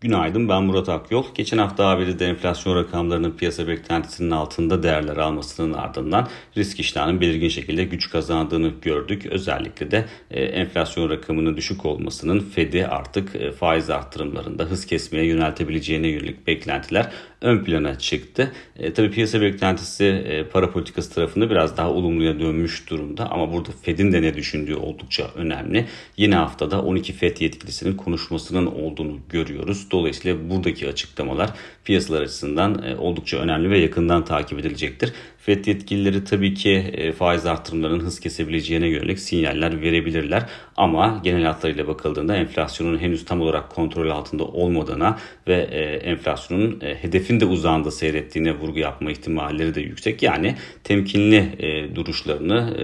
[0.00, 1.24] Günaydın ben Murat Akyol.
[1.34, 7.84] Geçen hafta ABD'de enflasyon rakamlarının piyasa beklentisinin altında değerler almasının ardından risk iştahının belirgin şekilde
[7.84, 9.26] güç kazandığını gördük.
[9.26, 16.08] Özellikle de e, enflasyon rakamının düşük olmasının Fed'i artık e, faiz arttırımlarında hız kesmeye yöneltebileceğine
[16.08, 18.52] yönelik beklentiler ön plana çıktı.
[18.78, 23.68] E, tabii piyasa beklentisi e, para politikası tarafında biraz daha olumluya dönmüş durumda ama burada
[23.82, 25.86] Fed'in de ne düşündüğü oldukça önemli.
[26.16, 29.90] Yeni haftada 12 Fed yetkilisinin konuşmasının olduğunu görüyoruz.
[29.90, 31.50] Dolayısıyla buradaki açıklamalar
[31.84, 35.12] piyasalar açısından e, oldukça önemli ve yakından takip edilecektir.
[35.38, 40.46] FED yetkilileri tabii ki e, faiz artırımlarının hız kesebileceğine yönelik sinyaller verebilirler.
[40.76, 46.80] Ama genel hatlarıyla bakıldığında enflasyonun henüz tam olarak kontrol altında olmadığına ve e, enflasyonun
[47.28, 50.22] hedefin de uzağında seyrettiğine vurgu yapma ihtimalleri de yüksek.
[50.22, 51.58] Yani temkinli
[51.94, 52.76] duruşlarını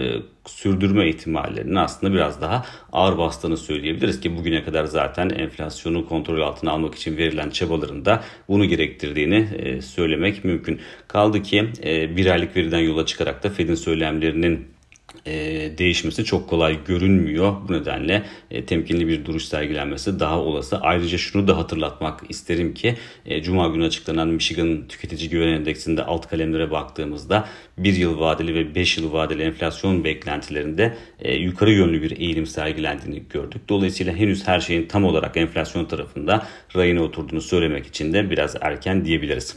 [0.47, 6.71] sürdürme ihtimallerinin aslında biraz daha ağır bastığını söyleyebiliriz ki bugüne kadar zaten enflasyonu kontrol altına
[6.71, 10.81] almak için verilen çabaların da bunu gerektirdiğini e, söylemek mümkün.
[11.09, 14.74] Kaldı ki e, bir aylık veriden yola çıkarak da Fed'in söylemlerinin
[15.27, 15.33] e,
[15.79, 17.55] değişmesi çok kolay görünmüyor.
[17.69, 20.79] Bu nedenle e, temkinli bir duruş sergilenmesi daha olası.
[20.81, 22.95] Ayrıca şunu da hatırlatmak isterim ki
[23.27, 27.49] e, Cuma günü açıklanan Michigan Tüketici Güven Endeksinde alt kalemlere baktığımızda
[27.79, 33.23] 1 yıl vadeli ve 5 yıl vadeli enflasyon beklentilerinde e, yukarı yönlü bir eğilim sergilendiğini
[33.31, 33.63] gördük.
[33.69, 39.05] Dolayısıyla henüz her şeyin tam olarak enflasyon tarafında rayına oturduğunu söylemek için de biraz erken
[39.05, 39.57] diyebiliriz.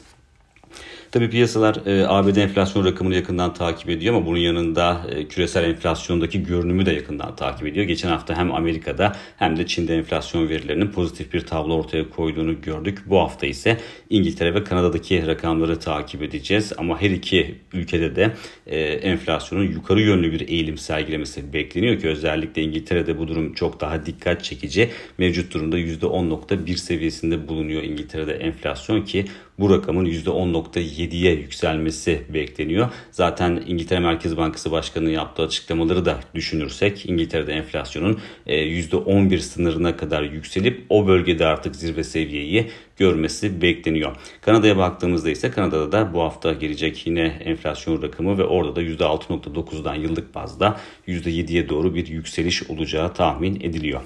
[1.17, 6.43] Tabii piyasalar e, ABD enflasyon rakamını yakından takip ediyor ama bunun yanında e, küresel enflasyondaki
[6.43, 7.85] görünümü de yakından takip ediyor.
[7.85, 13.03] Geçen hafta hem Amerika'da hem de Çin'de enflasyon verilerinin pozitif bir tablo ortaya koyduğunu gördük.
[13.05, 13.77] Bu hafta ise
[14.09, 16.73] İngiltere ve Kanada'daki rakamları takip edeceğiz.
[16.77, 18.33] Ama her iki ülkede de
[18.67, 24.05] e, enflasyonun yukarı yönlü bir eğilim sergilemesi bekleniyor ki özellikle İngiltere'de bu durum çok daha
[24.05, 24.89] dikkat çekici.
[25.17, 29.25] Mevcut durumda %10.1 seviyesinde bulunuyor İngiltere'de enflasyon ki
[29.59, 32.89] bu rakamın %10.7'ye yükselmesi bekleniyor.
[33.11, 40.23] Zaten İngiltere Merkez Bankası Başkanı'nın yaptığı açıklamaları da düşünürsek İngiltere'de enflasyonun %11 e, sınırına kadar
[40.23, 42.67] yükselip o bölgede artık zirve seviyeyi
[42.97, 44.15] görmesi bekleniyor.
[44.41, 49.95] Kanada'ya baktığımızda ise Kanada'da da bu hafta gelecek yine enflasyon rakamı ve orada da %6.9'dan
[49.95, 54.01] yıllık bazda %7'ye doğru bir yükseliş olacağı tahmin ediliyor.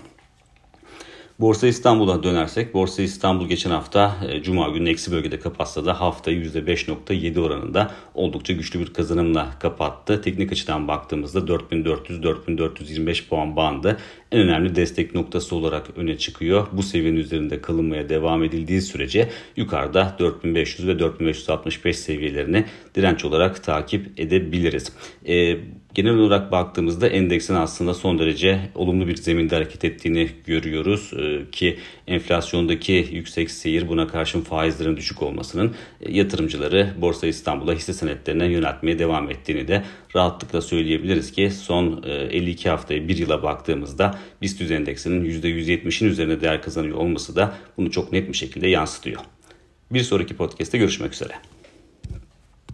[1.42, 6.44] Borsa İstanbul'a dönersek Borsa İstanbul geçen hafta e, Cuma günü eksi bölgede kapatsa da haftayı
[6.44, 10.22] %5.7 oranında oldukça güçlü bir kazanımla kapattı.
[10.22, 13.98] Teknik açıdan baktığımızda 4400-4425 puan bandı
[14.32, 16.68] en önemli destek noktası olarak öne çıkıyor.
[16.72, 22.66] Bu seviyenin üzerinde kalınmaya devam edildiği sürece yukarıda 4500 ve 4565 seviyelerini
[22.96, 24.92] direnç olarak takip edebiliriz.
[25.28, 25.58] E,
[25.94, 31.78] genel olarak baktığımızda endeksin aslında son derece olumlu bir zeminde hareket ettiğini görüyoruz e, ki
[32.08, 39.00] enflasyondaki yüksek seyir buna karşın faizlerin düşük olmasının e, yatırımcıları Borsa İstanbul'a hisse senetlerine yöneltmeye
[39.00, 39.84] devam ettiğini de
[40.16, 46.62] rahatlıkla söyleyebiliriz ki son 52 e, haftaya bir yıla baktığımızda BIST endeksinin %170'in üzerinde değer
[46.62, 49.22] kazanıyor olması da bunu çok net bir şekilde yansıtıyor.
[49.92, 51.34] Bir sonraki podcast'te görüşmek üzere.